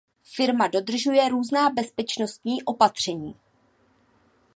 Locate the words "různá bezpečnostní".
1.29-2.63